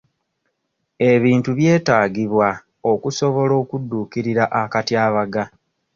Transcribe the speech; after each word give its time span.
Ebintu 1.11 1.49
byetaagibwa 1.57 2.47
okusobora 2.91 3.53
okudduukirira 3.61 4.43
akatyabaga. 4.61 5.43